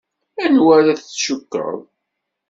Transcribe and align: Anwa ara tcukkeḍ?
Anwa 0.43 0.71
ara 0.79 0.93
tcukkeḍ? 1.01 1.79